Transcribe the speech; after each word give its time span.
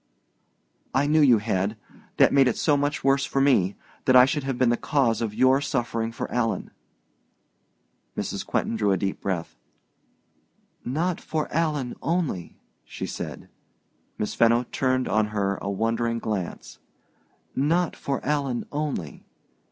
"I 0.95 1.05
knew 1.05 1.21
you 1.21 1.37
had. 1.37 1.77
That 2.17 2.33
made 2.33 2.47
it 2.47 2.57
so 2.57 2.75
much 2.75 3.03
worse 3.03 3.23
for 3.23 3.39
me 3.39 3.75
that 4.05 4.15
I 4.15 4.25
should 4.25 4.43
have 4.43 4.57
been 4.57 4.69
the 4.71 4.75
cause 4.75 5.21
of 5.21 5.35
your 5.35 5.61
suffering 5.61 6.11
for 6.11 6.27
Alan!" 6.31 6.71
Mrs. 8.17 8.43
Quentin 8.43 8.75
drew 8.75 8.91
a 8.91 8.97
deep 8.97 9.21
breath. 9.21 9.55
"Not 10.83 11.21
for 11.21 11.47
Alan 11.53 11.95
only," 12.01 12.57
she 12.83 13.05
said. 13.05 13.47
Miss 14.17 14.33
Fenno 14.33 14.63
turned 14.71 15.07
on 15.07 15.27
her 15.27 15.59
a 15.61 15.69
wondering 15.69 16.17
glance. 16.17 16.79
"Not 17.55 17.95
for 17.95 18.25
Alan 18.25 18.65
only. 18.71 19.23